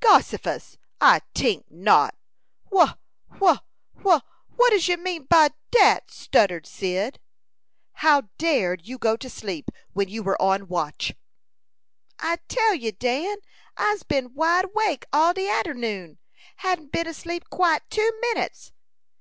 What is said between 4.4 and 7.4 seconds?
what does you mean by dat?" stuttered Cyd.